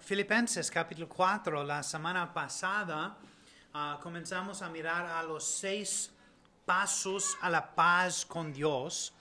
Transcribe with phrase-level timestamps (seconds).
[0.00, 3.16] Filipenses capítulo 4, la semana pasada
[3.74, 6.10] ah, comenzamos a mirar a los seis
[6.64, 9.12] pasos a la paz con Dios.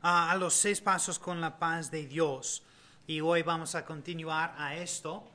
[0.00, 2.62] Ah, a los seis pasos con la paz de Dios.
[3.06, 5.28] Y hoy vamos a continuar a esto.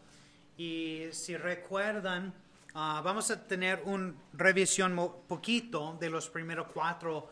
[0.58, 2.34] Y si recuerdan,
[2.73, 4.95] ah, vamos a tener una revisión
[5.28, 7.31] poquito de los primeros cuatro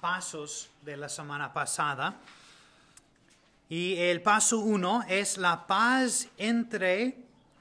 [0.00, 2.18] pasos de la semana pasada.
[3.72, 7.16] Y el paso uno es la paz entre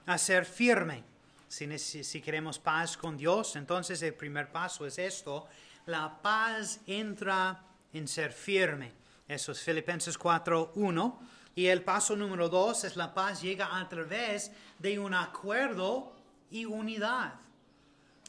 [0.06, 1.06] a ser firme.
[1.48, 5.48] Si, si, queremos paz con Dios, entonces el primer paso es esto.
[5.86, 8.92] La paz entra en ser firme.
[9.26, 11.20] Eso es Filipenses 4, 1.
[11.56, 16.14] Y el paso número dos es la paz llega a través de un acuerdo
[16.50, 17.36] y unidad.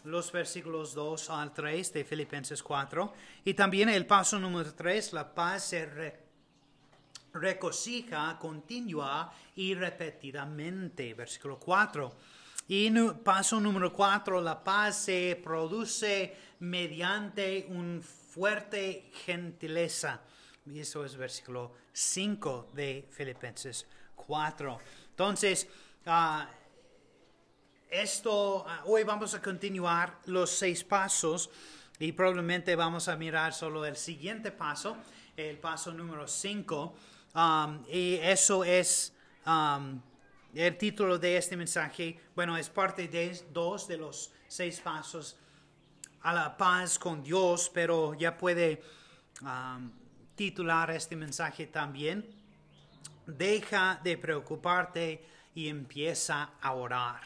[0.04, 3.12] Los versículos 2 al 3 de Filipenses 4.
[3.44, 6.21] Y también el paso número 3, la paz se
[7.34, 11.14] recocija continua y repetidamente.
[11.14, 12.16] Versículo 4.
[12.68, 12.90] Y
[13.24, 20.20] paso número 4, la paz se produce mediante un fuerte gentileza.
[20.64, 24.78] Y eso es versículo 5 de Filipenses 4.
[25.10, 25.68] Entonces,
[26.06, 26.48] ah,
[27.90, 31.50] esto, ah, hoy vamos a continuar los seis pasos
[31.98, 34.96] y probablemente vamos a mirar solo el siguiente paso,
[35.36, 36.94] el paso número 5.
[37.34, 39.12] Um, y eso es
[39.46, 40.00] um,
[40.54, 42.20] el título de este mensaje.
[42.34, 45.36] Bueno, es parte de dos de los seis pasos
[46.22, 48.82] a la paz con Dios, pero ya puede
[49.40, 49.90] um,
[50.34, 52.26] titular este mensaje también.
[53.26, 55.24] Deja de preocuparte
[55.54, 57.22] y empieza a orar.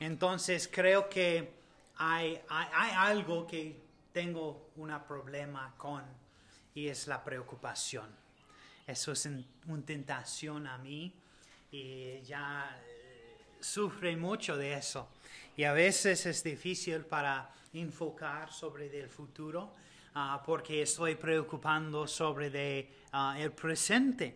[0.00, 1.52] Entonces creo que
[1.98, 3.76] hay, hay algo que
[4.12, 6.02] tengo un problema con
[6.74, 8.08] y es la preocupación.
[8.90, 11.12] Eso es una tentación a mí
[11.70, 15.06] y ya eh, sufre mucho de eso.
[15.56, 19.70] Y a veces es difícil para enfocar sobre el futuro
[20.16, 24.34] ah, porque estoy preocupando sobre de, ah, el presente.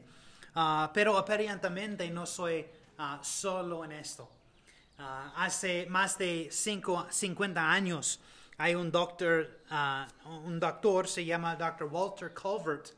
[0.54, 2.64] Ah, pero aparentemente no soy
[3.22, 4.30] solo en esto.
[5.34, 8.20] hace más de cinco, 50 años
[8.56, 9.62] hay un doctor,
[10.46, 11.88] un doctor se llama Dr.
[11.88, 12.92] Walter Culvert,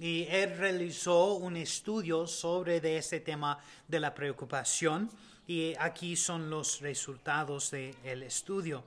[0.00, 5.10] y él realizó un estudio sobre de este tema de la preocupación
[5.46, 8.82] y aquí son los resultados del estudio.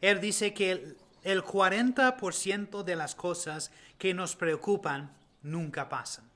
[0.00, 5.12] Él dice que el, el 40% de las cosas que nos preocupan
[5.42, 6.30] nunca pasan.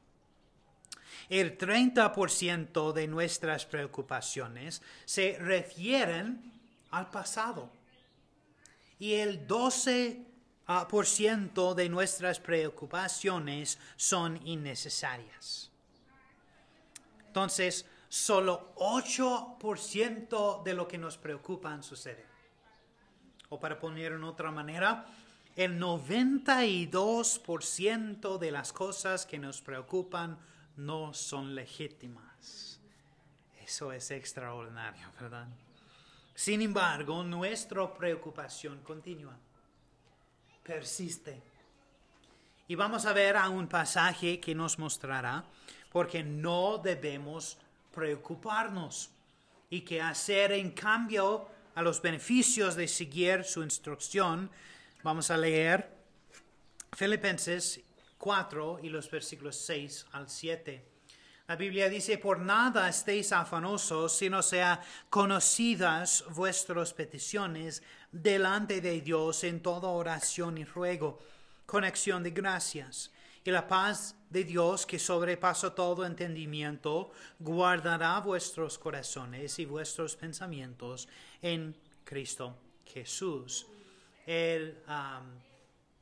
[1.28, 6.42] El 30% de nuestras preocupaciones se refieren
[6.90, 7.70] al pasado.
[8.98, 10.27] Y el 12%
[10.88, 15.70] por ciento de nuestras preocupaciones son innecesarias.
[17.26, 22.26] Entonces, solo 8% de lo que nos preocupa sucede.
[23.48, 25.06] O para poner en otra manera,
[25.56, 30.38] el 92% de las cosas que nos preocupan
[30.76, 32.78] no son legítimas.
[33.64, 35.48] Eso es extraordinario, ¿verdad?
[36.34, 39.38] Sin embargo, nuestra preocupación continúa
[40.68, 41.40] persiste.
[42.68, 45.42] Y vamos a ver a un pasaje que nos mostrará
[45.90, 47.56] porque no debemos
[47.90, 49.10] preocuparnos
[49.70, 54.50] y que hacer en cambio a los beneficios de seguir su instrucción.
[55.02, 55.88] Vamos a leer
[56.92, 57.80] Filipenses
[58.18, 60.97] 4 y los versículos 6 al 7.
[61.48, 69.42] La Biblia dice, por nada estéis afanosos, sino sea conocidas vuestras peticiones delante de Dios
[69.44, 71.18] en toda oración y ruego,
[71.64, 73.10] con acción de gracias.
[73.44, 81.08] Y la paz de Dios, que sobrepasa todo entendimiento, guardará vuestros corazones y vuestros pensamientos
[81.40, 81.74] en
[82.04, 83.66] Cristo Jesús.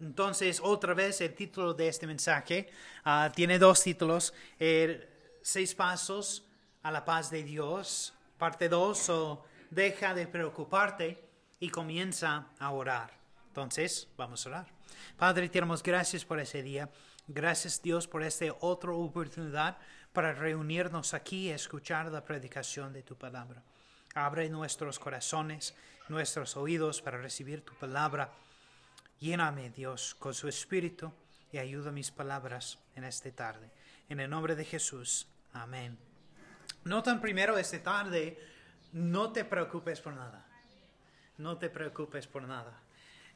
[0.00, 2.69] entonces, otra vez, el título de este mensaje
[3.04, 4.34] ah, tiene dos títulos
[5.46, 6.43] seis pasos
[6.82, 8.12] a la paz de Dios.
[8.37, 11.22] Parte dos, o deja de preocuparte
[11.60, 13.12] y comienza a orar.
[13.46, 14.66] Entonces, vamos a orar.
[15.16, 16.90] Padre, te gracias por ese día.
[17.28, 19.78] Gracias Dios por esta otra oportunidad
[20.12, 23.62] para reunirnos aquí y escuchar la predicación de tu palabra.
[24.16, 25.76] Abre nuestros corazones,
[26.08, 28.32] nuestros oídos para recibir tu palabra.
[29.20, 31.12] Lléname, Dios, con su espíritu
[31.52, 33.70] y ayuda mis palabras en esta tarde.
[34.08, 35.28] En el nombre de Jesús.
[35.62, 35.97] Amén.
[36.85, 38.38] Notan primero esta tarde,
[38.93, 40.44] no te preocupes por nada.
[41.38, 42.79] No te preocupes por nada.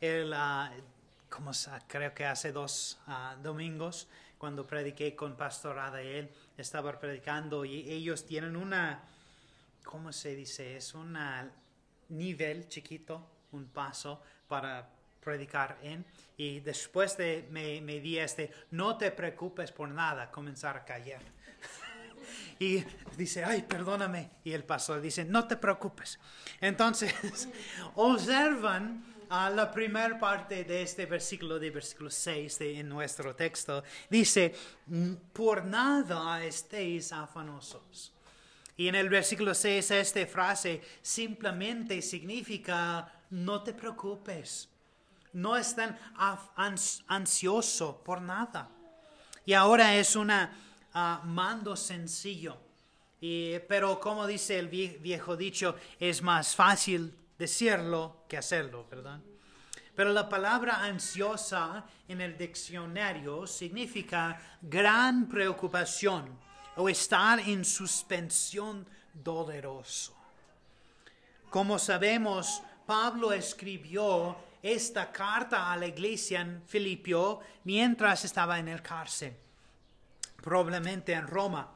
[0.00, 0.82] El, uh,
[1.28, 1.50] como
[1.88, 4.06] creo que hace dos uh, domingos,
[4.36, 9.02] cuando prediqué con Pastor Adael, estaba predicando y ellos tienen una,
[9.82, 10.76] ¿cómo se dice?
[10.76, 11.16] Es un
[12.10, 14.88] nivel chiquito, un paso para
[15.22, 16.04] predicar en.
[16.36, 21.22] Y después de me, me di este, no te preocupes por nada, comenzar a callar.
[22.60, 22.84] Y
[23.16, 24.30] dice, ay, perdóname.
[24.44, 26.20] Y el pastor dice, no te preocupes.
[26.60, 27.48] Entonces,
[27.94, 33.82] observan a la primera parte de este versículo, de versículo 6 de, en nuestro texto,
[34.10, 34.54] dice,
[35.32, 38.12] por nada estéis afanosos.
[38.76, 44.68] Y en el versículo 6 esta frase simplemente significa, no te preocupes,
[45.32, 45.98] no están
[47.06, 48.68] ansioso por nada.
[49.46, 50.30] Y ahora es un
[50.94, 52.56] uh, mando sencillo.
[53.20, 59.20] Y, pero como dice el viejo dicho, es más fácil decirlo que hacerlo, ¿verdad?
[59.94, 66.38] Pero la palabra ansiosa en el diccionario significa gran preocupación
[66.76, 70.16] o estar en suspensión doloroso.
[71.50, 78.82] Como sabemos, Pablo escribió esta carta a la iglesia en Filipio mientras estaba en el
[78.82, 79.36] cárcel,
[80.42, 81.68] probablemente en Roma.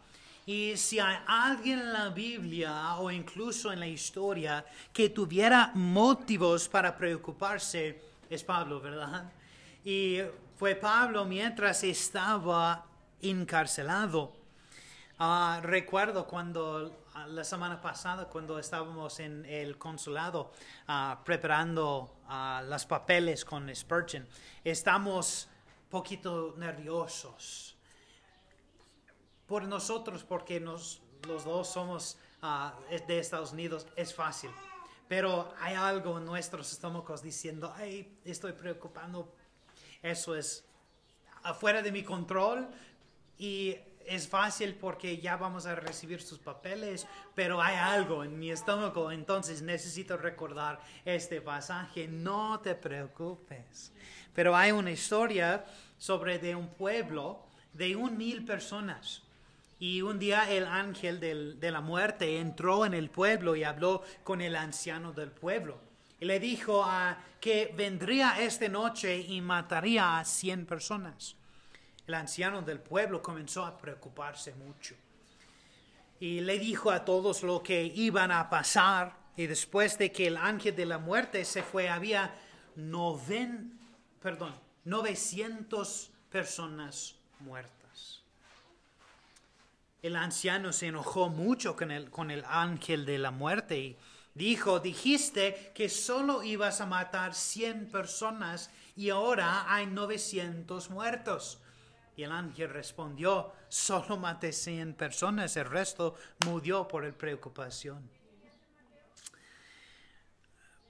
[0.47, 6.69] Y si hay alguien en la Biblia o incluso en la historia que tuviera motivos
[6.69, 9.33] para preocuparse, es Pablo, ¿verdad?
[9.85, 10.19] Y
[10.57, 12.85] fue Pablo mientras estaba
[13.23, 14.35] encarcelado.
[15.19, 20.53] Ah, recuerdo cuando ah, la semana pasada, cuando estábamos en el consulado
[20.89, 22.17] uh, preparando
[22.69, 24.27] los papeles con Spurgeon,
[24.63, 25.49] estamos
[25.89, 27.74] poquito nerviosos
[29.55, 32.75] por nosotros, porque nos, los dos somos ah,
[33.07, 34.51] de Estados Unidos, es fácil.
[35.07, 39.33] Pero hay algo en nuestros estómagos diciendo, ay, estoy preocupando.
[40.03, 40.65] Eso es
[41.45, 42.67] afuera de mi control
[43.39, 47.07] y es fácil porque ya vamos a recibir sus papeles,
[47.37, 52.09] pero hay algo en mi estómago, entonces necesito recordar este pasaje.
[52.09, 53.93] No te preocupes.
[54.35, 55.65] Pero hay una historia
[55.97, 59.24] sobre de un pueblo de un mil personas
[59.85, 64.41] y un día el ángel de la muerte entró en el pueblo y habló con
[64.41, 65.79] el anciano del pueblo.
[66.19, 71.37] Y le dijo a, que vendría esta noche y mataría a cien personas.
[72.07, 74.95] El anciano del pueblo comenzó a preocuparse mucho.
[76.19, 79.15] Y le dijo a todos lo que iban a pasar.
[79.37, 82.35] Y después de que el ángel de la muerte se fue, había
[82.75, 83.79] noven,
[84.23, 84.55] perdón,
[84.85, 87.84] 900 personas muertas.
[90.05, 93.97] El anciano se enojó mucho con el, con el ángel de la muerte y
[94.35, 101.59] dijo, dijiste que solo ibas a matar 100 personas y ahora hay 900 muertos.
[102.19, 108.07] Y el ángel respondió, solo maté 100 personas, el resto murió por el preocupación.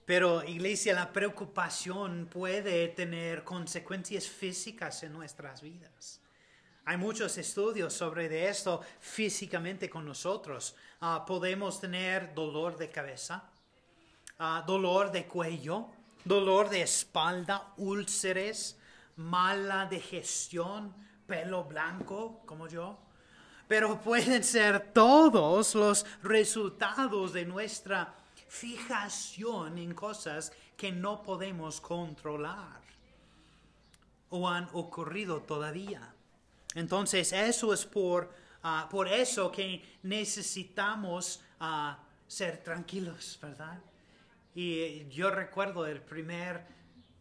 [0.04, 6.23] Pero iglesia, la preocupación puede tener consecuencias físicas en nuestras vidas.
[6.86, 10.76] Hay muchos estudios sobre esto físicamente con nosotros.
[11.00, 13.50] Ah, podemos tener dolor de cabeza,
[14.38, 15.88] ah, dolor de cuello,
[16.24, 18.78] dolor de espalda, úlceres,
[19.16, 20.94] mala digestión,
[21.26, 22.98] pelo blanco como yo.
[23.66, 28.14] Pero pueden ser todos los resultados de nuestra
[28.46, 32.82] fijación en cosas que no podemos controlar
[34.28, 36.13] o han ocurrido todavía.
[36.74, 43.80] Entonces, eso es por, ah, por eso que necesitamos ah, ser tranquilos, ¿verdad?
[44.54, 46.66] Y yo recuerdo el primer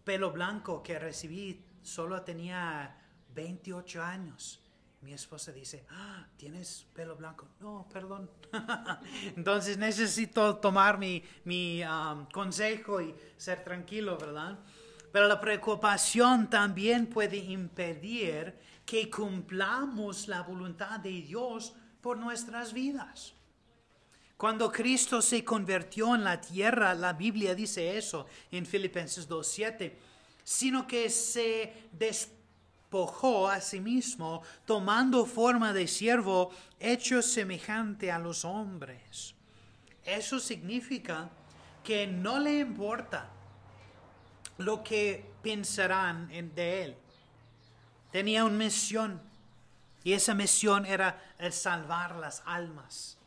[0.03, 2.95] pelo blanco que recibí, solo tenía
[3.33, 4.60] 28 años.
[5.01, 7.50] Mi esposa dice, ah, ¿tienes pelo blanco?
[7.60, 8.29] No, perdón.
[9.36, 11.81] Entonces necesito tomar mi, mi
[12.31, 14.60] consejo y ser tranquilo, ¿verdad?
[15.12, 23.33] Pero la preocupación también puede impedir que cumplamos la voluntad de Dios por nuestras vidas.
[24.37, 29.93] Cuando Cristo se convirtió en la tierra, la Biblia dice eso en Filipenses 2.7.
[30.43, 38.43] sino que se despojó a sí mismo, tomando forma de siervo, hecho semejante a los
[38.43, 39.35] hombres.
[40.03, 41.29] Eso significa
[41.81, 43.29] que no le importa
[44.57, 46.97] lo que pensarán de él.
[48.13, 49.20] Tenía una misión
[50.03, 53.17] y esa misión era el salvar las almas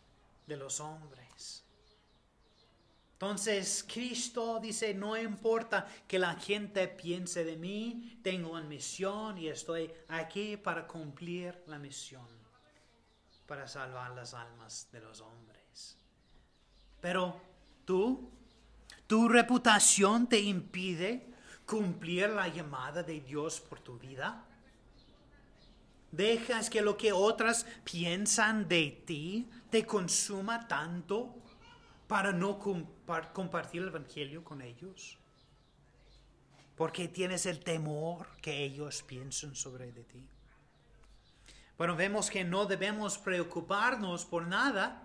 [0.46, 1.64] de los hombres.
[3.14, 9.48] Entonces Cristo dice, no importa que la gente piense de mí, tengo una misión y
[9.48, 12.28] estoy aquí para cumplir la misión,
[13.48, 15.98] para salvar las almas de los hombres.
[17.00, 17.40] Pero
[17.84, 18.30] tú,
[19.08, 21.34] tu reputación te impide
[21.66, 24.45] cumplir la llamada de Dios por tu vida.
[26.16, 31.34] Dejas que lo que otras piensan de ti te consuma tanto
[32.06, 35.18] para no compartir el Evangelio con ellos.
[36.74, 40.26] Porque tienes el temor que ellos piensen sobre de ti.
[41.76, 45.02] Bueno, vemos que no debemos preocuparnos por nada.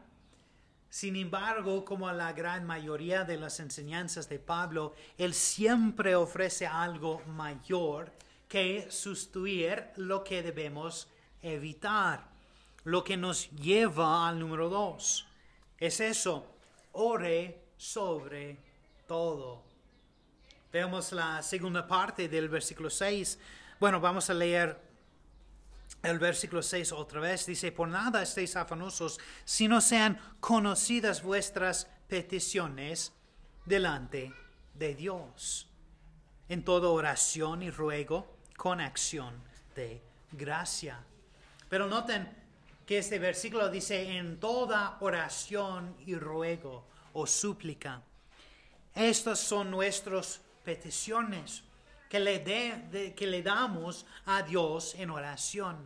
[0.89, 7.21] Sin embargo, como la gran mayoría de las enseñanzas de Pablo, él siempre ofrece algo
[7.27, 8.13] mayor
[8.51, 11.07] que sustituir lo que debemos
[11.41, 12.29] evitar.
[12.83, 15.25] Lo que nos lleva al número dos.
[15.77, 16.45] Es eso,
[16.91, 18.57] ore sobre
[19.07, 19.63] todo.
[20.69, 23.39] Vemos la segunda parte del versículo 6.
[23.79, 24.77] Bueno, vamos a leer
[26.03, 27.45] el versículo 6 otra vez.
[27.45, 33.13] Dice, por nada estéis afanosos, si no sean conocidas vuestras peticiones
[33.65, 34.33] delante
[34.73, 35.69] de Dios.
[36.49, 39.33] En toda oración y ruego con acción
[39.75, 39.99] de
[40.33, 40.99] gracia.
[41.67, 42.29] Pero noten
[42.85, 48.03] que este versículo dice en toda oración y ruego o súplica.
[48.93, 51.63] Estas son nuestras peticiones
[52.07, 55.77] que le, que le damos a Dios en oración.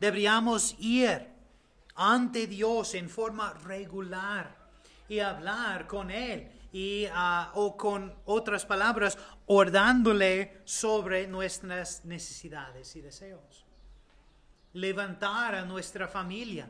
[0.00, 1.28] Deberíamos ir
[1.96, 4.56] ante Dios en forma regular
[5.06, 9.16] y hablar con Él y, ah, o con otras palabras,
[9.46, 13.64] ordándole sobre nuestras necesidades y deseos.
[14.72, 16.68] Levantar a nuestra familia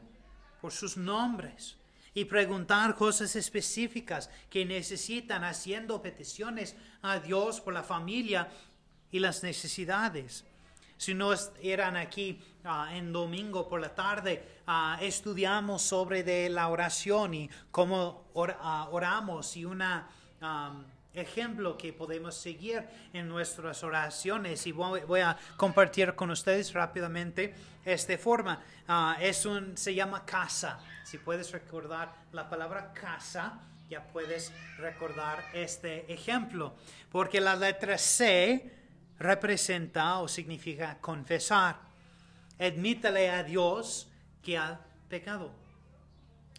[0.61, 1.79] por sus nombres
[2.13, 8.51] y preguntar cosas específicas que necesitan haciendo peticiones a Dios por la familia
[9.11, 10.45] y las necesidades.
[10.97, 17.35] Si no eran aquí ah, en domingo por la tarde, ah, estudiamos sobre la oración
[17.35, 18.25] y cómo
[18.61, 19.83] ah, oramos y un
[21.13, 24.67] ejemplo que podemos seguir en nuestras oraciones.
[24.67, 28.63] Y voy, a compartir con ustedes rápidamente esta forma.
[29.21, 30.79] es un, se llama casa.
[31.05, 36.75] Si puedes recordar la palabra casa, ya puedes recordar este ejemplo.
[37.11, 38.84] Porque la letra C
[39.19, 41.79] representa o significa confesar.
[42.59, 44.09] Admítale a Dios
[44.43, 45.53] que ha pecado.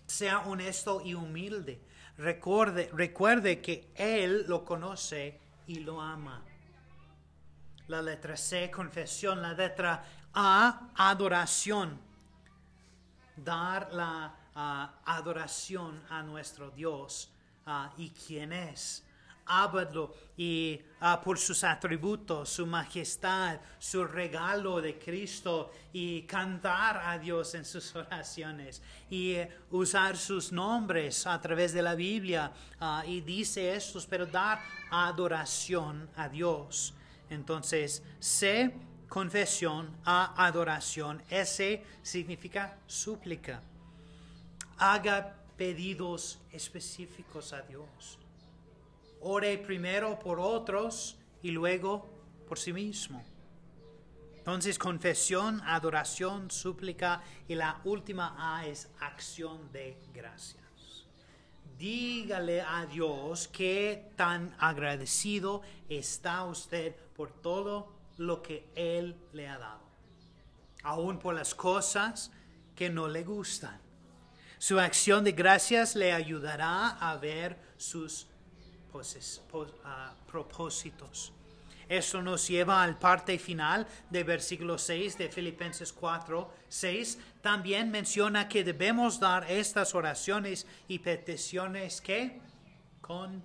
[0.06, 1.82] Sea honesto y humilde.
[2.18, 6.44] Recuerde, recuerde que Él lo conoce y lo ama.
[7.88, 9.42] La letra C, confesión.
[9.42, 12.00] La letra A, adoración.
[13.36, 17.32] Dar la ah, adoración a nuestro Dios
[17.66, 19.05] ah, y quién es
[19.46, 27.18] hábalo y ah, por sus atributos, su majestad, su regalo de Cristo y cantar a
[27.18, 33.04] Dios en sus oraciones y eh, usar sus nombres a través de la Biblia ah,
[33.06, 34.60] y dice esto, pero dar
[34.90, 36.94] adoración a Dios.
[37.30, 38.74] Entonces, C,
[39.08, 43.62] confesión, A, adoración, S significa súplica.
[44.78, 48.20] Haga pedidos específicos a Dios
[49.28, 52.08] ore primero por otros y luego
[52.48, 53.24] por sí mismo.
[54.38, 60.64] Entonces, confesión, adoración, súplica y la última A es acción de gracias.
[61.80, 69.58] Dígale a Dios que tan agradecido está usted por todo lo que Él le ha
[69.58, 69.82] dado,
[70.84, 72.32] aún por las cosas
[72.76, 73.82] que no le gustan.
[74.60, 78.28] Su acción de gracias le ayudará a ver sus
[80.28, 81.34] propósitos.
[81.88, 87.20] Eso nos lleva al parte final del versículo 6 de Filipenses 4, 6.
[87.42, 92.42] También menciona que debemos dar estas oraciones y peticiones que
[93.02, 93.44] con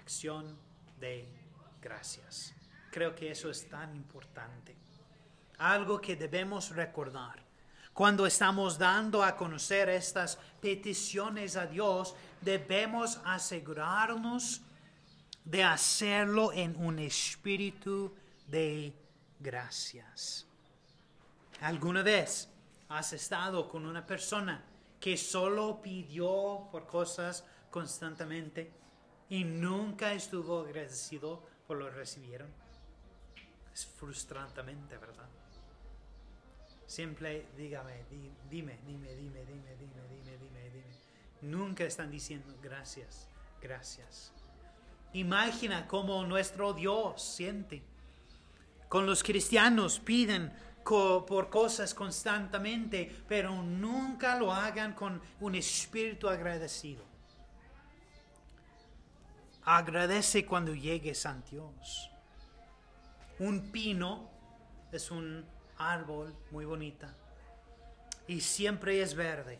[0.00, 0.56] acción
[0.98, 1.28] de
[1.82, 2.54] gracias.
[2.90, 4.74] Creo que eso es tan importante.
[5.58, 7.42] Algo que debemos recordar.
[7.92, 14.62] Cuando estamos dando a conocer estas peticiones a Dios, debemos asegurarnos
[15.44, 18.14] de hacerlo en un espíritu
[18.46, 18.92] de
[19.40, 20.46] gracias.
[21.60, 22.48] ¿Alguna vez
[22.88, 24.64] has estado con una persona
[25.00, 28.72] que solo pidió por cosas constantemente
[29.28, 32.48] y nunca estuvo agradecido por lo que recibieron?
[33.72, 35.28] Es frustrantemente, ¿verdad?
[36.86, 40.84] Siempre dígame, dime, dime, dime, dime, dime, dime, dime, dime.
[41.40, 43.28] Nunca están diciendo gracias,
[43.60, 44.32] gracias.
[45.14, 47.82] Imagina cómo nuestro Dios siente.
[48.88, 50.52] Con los cristianos piden
[50.84, 57.04] por cosas constantemente, pero nunca lo hagan con un espíritu agradecido.
[59.64, 62.10] Agradece cuando llegues a Dios.
[63.38, 64.28] Un pino
[64.90, 65.44] es un
[65.78, 67.14] árbol muy bonita
[68.26, 69.58] y siempre es verde,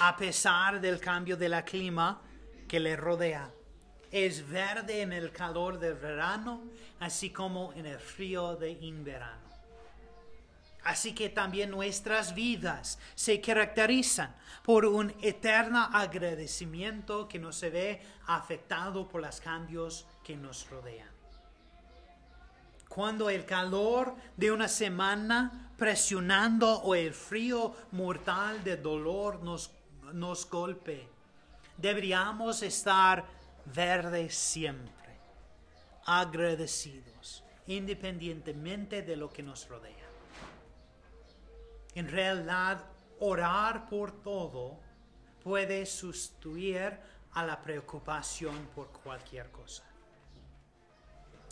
[0.00, 2.20] a pesar del cambio de la clima
[2.68, 3.50] que le rodea.
[4.12, 6.60] Es verde en el calor del verano,
[7.00, 9.42] así como en el frío de invierno.
[10.84, 18.02] Así que también nuestras vidas se caracterizan por un eterno agradecimiento que no se ve
[18.26, 21.08] afectado por los cambios que nos rodean.
[22.88, 29.70] Cuando el calor de una semana presionando o el frío mortal de dolor nos,
[30.12, 31.08] nos golpe,
[31.78, 33.24] deberíamos estar
[33.66, 35.18] verdes siempre,
[36.04, 40.08] agradecidos, independientemente de lo que nos rodea.
[41.94, 42.84] En realidad,
[43.20, 44.78] orar por todo
[45.42, 46.98] puede sustituir
[47.34, 49.84] a la preocupación por cualquier cosa.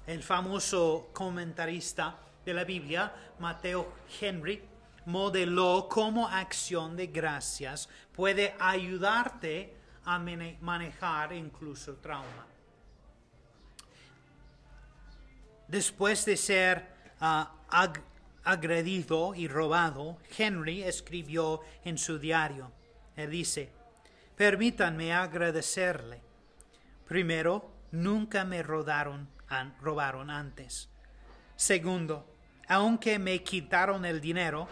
[0.06, 4.62] El famoso comentarista de la Biblia, Mateo Henry,
[5.06, 12.46] modeló cómo acción de gracias puede ayudarte a manejar incluso trauma.
[15.68, 16.84] Después de ser
[17.20, 17.44] uh,
[18.42, 22.72] agredido y robado, Henry escribió en su diario.
[23.16, 23.70] Él dice,
[24.36, 26.22] permítanme agradecerle.
[27.06, 29.28] Primero, nunca me robaron,
[29.80, 30.88] robaron antes.
[31.54, 32.26] Segundo,
[32.68, 34.66] aunque me quitaron el dinero,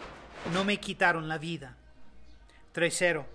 [0.53, 1.77] no me quitaron la vida.
[2.71, 3.25] Tercero,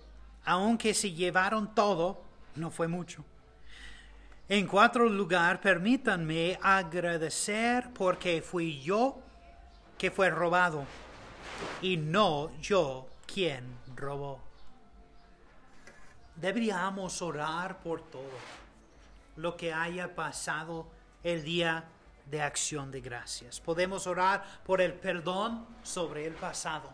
[0.44, 2.22] aunque se llevaron todo,
[2.56, 3.24] no fue mucho.
[4.48, 9.18] En cuarto lugar, permítanme agradecer porque fui yo
[9.96, 10.84] que fue robado
[11.80, 13.64] y no yo quien
[13.96, 14.40] robó.
[16.36, 18.38] Deberíamos orar por todo
[19.36, 20.88] lo que haya pasado
[21.22, 21.84] el día
[22.30, 23.60] de acción de gracias.
[23.60, 26.90] Podemos orar por el perdón sobre el pasado.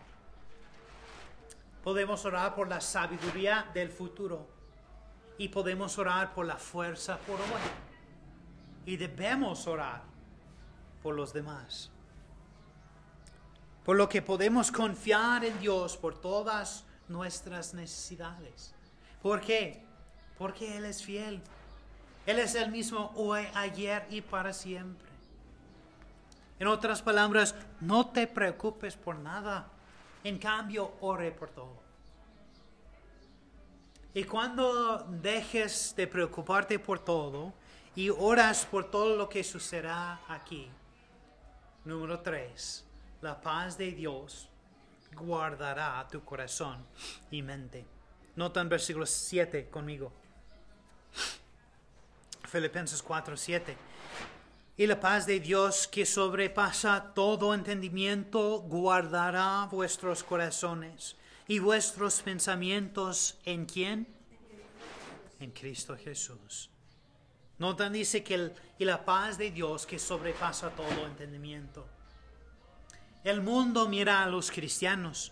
[1.83, 4.47] Podemos orar por la sabiduría del futuro.
[5.37, 7.61] Y podemos orar por la fuerza por hoy.
[8.85, 10.03] Y debemos orar
[11.01, 11.91] por los demás
[13.83, 18.73] por lo que podemos confiar en Dios por todas nuestras necesidades.
[19.21, 19.83] ¿Por qué?
[20.37, 21.41] Porque Él es fiel.
[22.25, 25.09] Él es el mismo hoy, ayer y para siempre.
[26.59, 29.67] En otras palabras, no te preocupes por nada.
[30.23, 31.81] En cambio, ore por todo.
[34.13, 37.53] Y cuando dejes de preocuparte por todo
[37.95, 40.69] y oras por todo lo que sucederá aquí,
[41.85, 42.85] número tres,
[43.21, 44.49] la paz de Dios
[45.15, 46.85] guardará tu corazón
[47.29, 47.85] y mente.
[48.35, 50.11] Nota en versículo 7 conmigo.
[52.47, 53.77] Filipenses 4, 7.
[54.81, 61.15] Y la paz de Dios que sobrepasa todo entendimiento guardará vuestros corazones
[61.47, 64.07] y vuestros pensamientos en quién?
[65.39, 66.71] En Cristo Jesús.
[67.59, 71.85] Notan dice que el, y la paz de Dios que sobrepasa todo entendimiento.
[73.23, 75.31] El mundo mira a los cristianos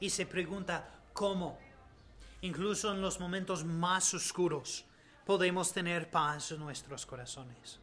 [0.00, 1.56] y se pregunta cómo,
[2.40, 4.84] incluso en los momentos más oscuros,
[5.24, 7.78] podemos tener paz en nuestros corazones.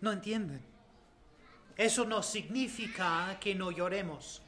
[0.00, 0.62] No entienden.
[1.76, 4.42] Eso no significa que no lloremos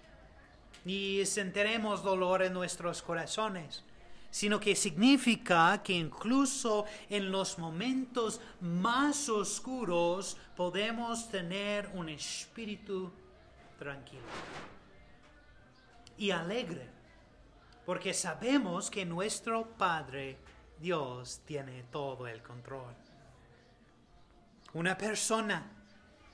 [0.84, 3.84] ni sentiremos dolor en nuestros corazones,
[4.30, 13.12] sino que significa que incluso en los momentos más oscuros podemos tener un espíritu
[13.78, 14.22] tranquilo
[16.16, 16.88] y alegre,
[17.84, 20.38] porque sabemos que nuestro Padre
[20.78, 22.94] Dios tiene todo el control.
[24.74, 25.70] Una persona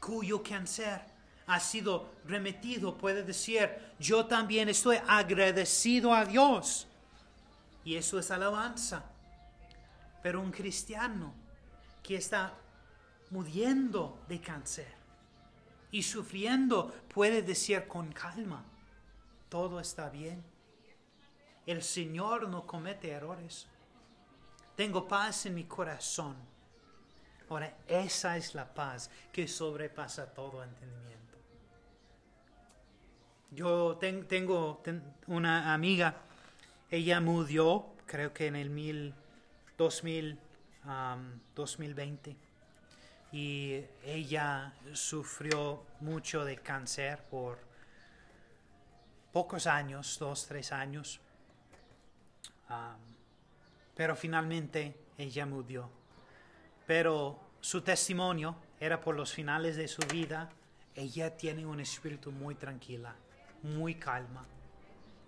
[0.00, 1.00] cuyo cáncer
[1.46, 6.86] ha sido remitido puede decir, yo también estoy agradecido a Dios.
[7.84, 9.04] Y eso es alabanza.
[10.22, 11.32] Pero un cristiano
[12.02, 12.54] que está
[13.30, 14.92] muriendo de cáncer
[15.90, 18.64] y sufriendo, puede decir con calma,
[19.48, 20.44] todo está bien.
[21.64, 23.66] El Señor no comete errores.
[24.76, 26.36] Tengo paz en mi corazón.
[27.48, 31.38] Ahora, esa es la paz que sobrepasa todo entendimiento.
[33.52, 34.82] Yo tengo
[35.28, 36.16] una amiga,
[36.90, 39.14] ella murió, creo que en el mil,
[39.78, 40.38] 2000,
[41.54, 42.36] 2020,
[43.32, 47.58] y ella sufrió mucho de cáncer por
[49.32, 51.20] pocos años, dos, tres años,
[53.94, 55.88] pero finalmente ella murió.
[56.86, 60.50] Pero su testimonio era por los finales de su vida,
[60.94, 63.14] ella tiene un espíritu muy tranquila
[63.66, 64.46] muy calma.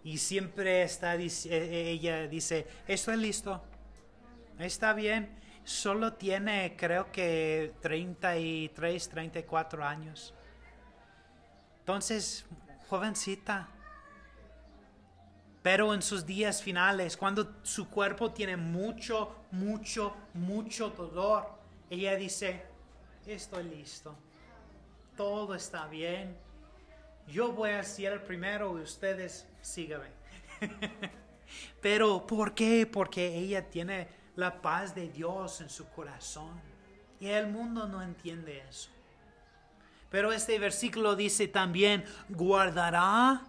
[0.04, 3.62] Y siempre está, e, e, ella dice, estoy listo,
[4.58, 10.34] está bien, solo tiene creo que 33, 34 años.
[11.80, 12.46] Entonces,
[12.88, 13.68] jovencita,
[15.68, 21.46] pero en sus días finales, cuando su cuerpo tiene mucho, mucho, mucho dolor,
[21.90, 22.62] ella dice,
[23.26, 24.16] estoy listo,
[25.14, 26.34] todo está bien,
[27.26, 30.08] yo voy a ser el primero y ustedes síganme.
[31.82, 32.88] Pero ¿por qué?
[32.90, 36.62] Porque ella tiene la paz de Dios en su corazón.
[37.20, 38.88] Y el mundo no entiende eso.
[40.08, 43.42] Pero este versículo dice también, guardará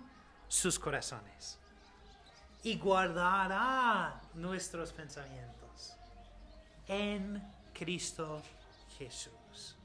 [0.49, 1.59] sus corazones
[2.63, 5.95] y guardará nuestros pensamientos
[6.87, 7.41] en
[7.73, 8.41] Cristo
[8.97, 9.77] Jesús.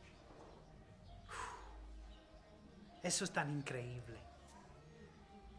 [3.02, 4.18] Eso es tan increíble.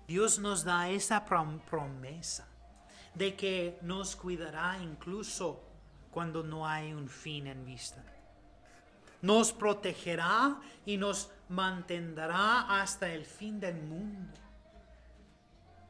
[0.08, 2.48] Dios nos da esa promesa
[3.14, 5.62] de que nos cuidará incluso
[6.12, 8.04] cuando no hay un fin en vista.
[9.22, 14.45] Nos protegerá y nos mantendrá hasta el fin del mundo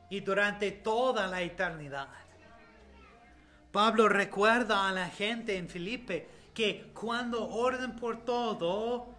[0.09, 2.07] y durante toda la eternidad.
[3.71, 9.15] Pablo recuerda a la gente en Filipe que cuando orden por todo,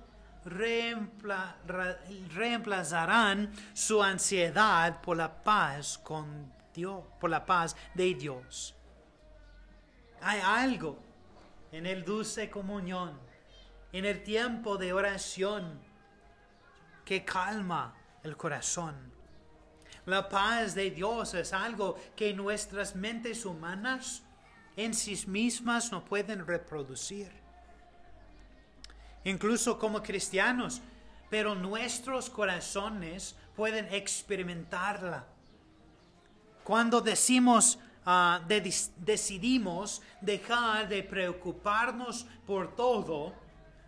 [2.35, 8.75] reemplazarán su ansiedad por la paz con Dios, por la paz de Dios.
[10.23, 10.99] Hay algo
[11.73, 13.19] en el dulce comunión,
[13.93, 15.81] en el tiempo de oración
[17.05, 19.16] que calma el corazón.
[20.07, 24.23] La paz de Dios es algo que nuestras mentes humanas
[24.77, 27.47] en sí mismas no pueden reproducir
[29.27, 30.81] incluso como cristianos,
[31.29, 35.27] pero nuestros corazones pueden experimentarla.
[36.63, 43.35] Cuando decimos, ah, decidimos dejar de preocuparnos por todo,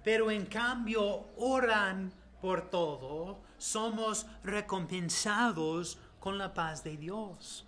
[0.02, 5.98] pero en cambio oran por todo, somos recompensados
[6.28, 7.64] con la paz de Dios.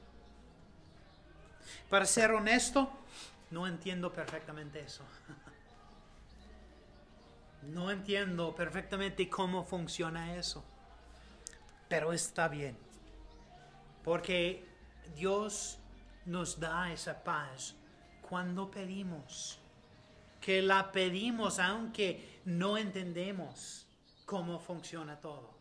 [1.88, 2.90] Para ser honesto,
[3.51, 5.03] no entiendo perfectamente eso.
[7.62, 10.64] No entiendo perfectamente cómo funciona eso,
[11.90, 12.75] pero está bien,
[14.03, 14.66] porque
[15.14, 15.79] Dios
[16.25, 17.77] nos da esa paz
[18.23, 19.59] cuando pedimos,
[20.40, 23.87] que la pedimos aunque no entendemos
[24.25, 25.60] cómo funciona todo.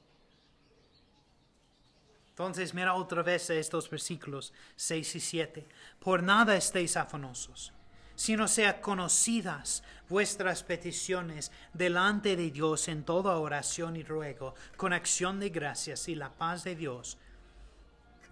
[2.39, 5.67] Entonces mira otra vez estos versículos 6 y 7.
[5.99, 7.73] Por nada estéis afanosos
[8.15, 15.39] sino sea conocidas vuestras peticiones delante de Dios en toda oración y ruego, con acción
[15.39, 17.17] de gracias y la paz de Dios,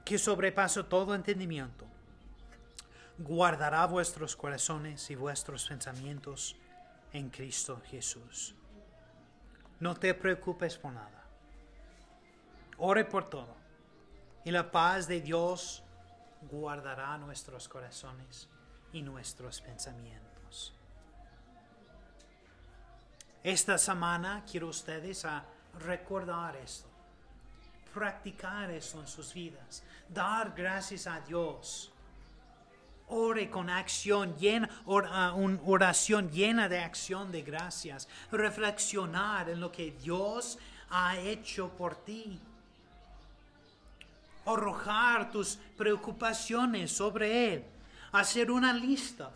[0.04, 1.86] que sobrepasa todo entendimiento,
[3.17, 6.58] guardará vuestros corazones y vuestros pensamientos
[7.13, 8.56] en Cristo Jesús.
[9.80, 11.24] No te preocupes por nada.
[12.78, 13.57] Ore por todo.
[14.48, 15.84] Y la paz de Dios
[16.50, 18.48] guardará nuestros corazones
[18.94, 20.74] y nuestros pensamientos.
[23.44, 25.44] Esta semana quiero ustedes a
[25.80, 26.88] recordar esto,
[27.94, 31.92] practicar eso en sus vidas, dar gracias a Dios.
[33.10, 38.08] Ore con acción llena, una oración llena de acción de gracias.
[38.32, 40.58] Reflexionar en lo que Dios
[40.90, 42.40] ha hecho por ti.
[44.48, 47.66] Arrojar tus preocupaciones sobre Él
[48.12, 49.32] hacer una lista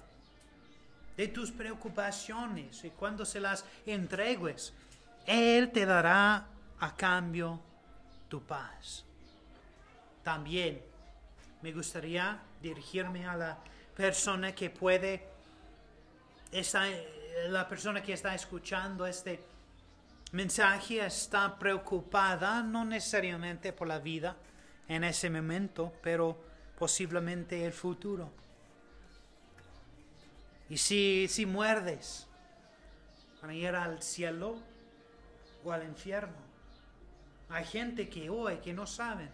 [1.17, 4.73] de tus preocupaciones y cuando se las entregues,
[5.25, 6.47] Él te dará
[6.79, 7.59] a cambio
[8.27, 9.05] tu paz.
[10.23, 10.81] También
[11.61, 13.57] me gustaría dirigirme a la
[13.95, 15.27] persona que puede,
[17.49, 19.43] la persona que está escuchando este
[20.31, 24.35] mensaje está preocupada, no necesariamente por la vida
[24.87, 26.37] en ese momento, pero
[26.77, 28.31] posiblemente el futuro.
[30.69, 32.27] Y si, si muerdes,
[33.41, 34.55] para al cielo
[35.63, 36.35] o al infierno.
[37.49, 39.29] Hay gente que hoy que no saben.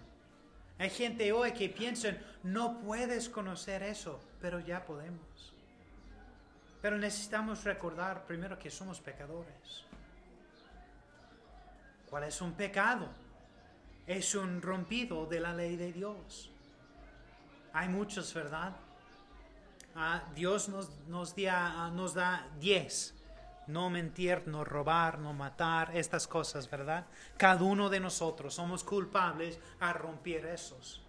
[0.80, 5.54] Hay gente hoy que piensan, no puedes conocer eso, pero ya podemos.
[6.82, 9.86] Pero necesitamos recordar primero que somos pecadores.
[12.10, 13.10] ¿Cuál es un pecado?
[14.08, 16.50] Es un rompido de la ley de Dios.
[17.74, 18.74] Hay muchos, ¿verdad?
[19.96, 23.14] Ah, Dios nos, nos, ah, nos da diez.
[23.68, 27.06] No mentir, no robar, no matar, estas cosas, ¿verdad?
[27.36, 31.02] Cada uno de nosotros somos culpables a romper esos.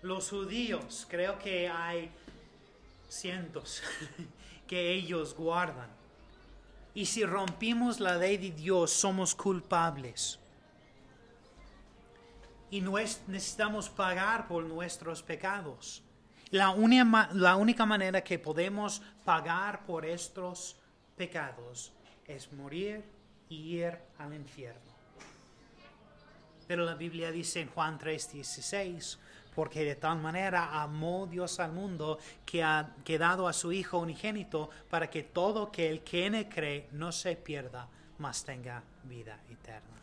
[0.00, 2.10] Los judíos, creo que hay
[3.06, 3.82] cientos
[4.66, 5.90] que ellos guardan.
[6.94, 10.38] Y si rompimos la ley de Dios, somos culpables.
[12.72, 16.02] Y necesitamos pagar por nuestros pecados.
[16.50, 16.74] La,
[17.34, 20.76] la única manera que podemos pagar por estos
[21.16, 21.92] pecados
[22.26, 23.04] es morir
[23.48, 24.90] y ir al infierno.
[26.66, 29.18] Pero la Biblia dice en Juan 3:16,
[29.54, 34.70] porque de tal manera amó Dios al mundo que ha quedado a su Hijo unigénito
[34.88, 40.00] para que todo que en cree no se pierda, mas tenga vida eterna.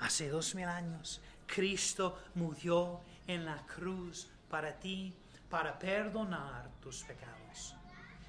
[0.00, 5.14] Hace dos mil años, Cristo murió en la cruz para ti,
[5.48, 7.74] para perdonar tus pecados.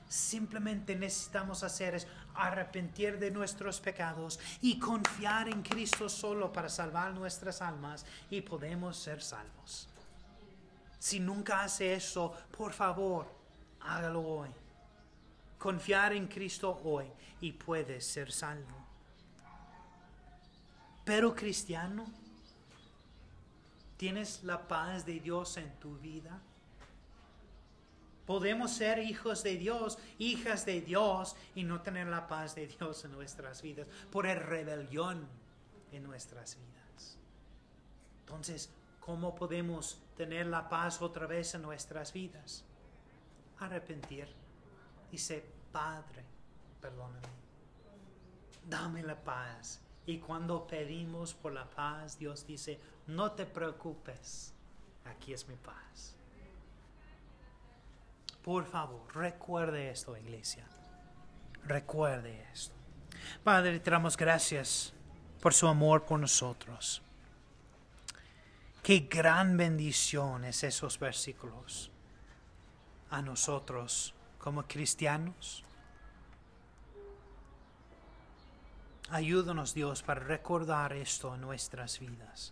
[0.07, 7.13] Simplemente necesitamos hacer es arrepentir de nuestros pecados y confiar en Cristo solo para salvar
[7.13, 9.89] nuestras almas y podemos ser salvos.
[10.99, 13.27] Si nunca hace eso, por favor,
[13.81, 14.49] hágalo hoy.
[15.57, 17.07] Confiar en Cristo hoy
[17.41, 18.85] y puedes ser salvo.
[21.03, 22.05] Pero cristiano,
[24.03, 26.37] ¿tienes la paz de Dios en tu vida?
[28.25, 33.05] Podemos ser hijos de Dios, hijas de Dios y no tener la paz de Dios
[33.05, 35.25] en nuestras vidas por el rebelión
[35.93, 37.17] en nuestras vidas.
[38.25, 42.65] Entonces, ¿cómo podemos tener la paz otra vez en nuestras vidas.
[43.59, 44.27] Arrepentir.
[45.09, 46.25] Dice, Padre,
[46.81, 47.21] perdóname.
[48.67, 49.79] Dame la paz.
[50.05, 54.53] Y cuando pedimos por la paz, Dios dice, no te preocupes,
[55.05, 56.15] aquí es mi paz.
[58.43, 60.67] Por favor, recuerde esto, iglesia.
[61.65, 62.75] Recuerde esto.
[63.43, 64.93] Padre, te damos gracias
[65.39, 67.01] por su amor por nosotros.
[68.81, 71.89] Qué gran bendición es esos versículos
[73.09, 75.63] a nosotros como cristianos.
[79.13, 82.51] Ayúdanos Dios para recordar esto en nuestras vidas,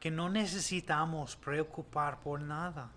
[0.00, 2.90] que no necesitamos preocupar por nada,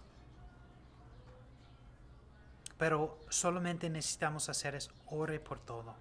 [2.80, 5.94] pero solamente necesitamos hacer es ore por todo.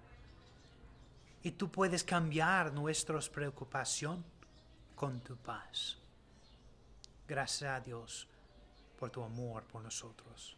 [1.43, 4.25] Y tú puedes cambiar nuestras preocupación
[4.95, 5.99] con tu paz.
[7.27, 8.27] Gracias a Dios
[8.97, 10.57] por tu amor por nosotros.